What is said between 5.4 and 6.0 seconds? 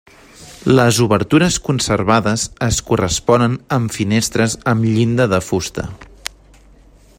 fusta.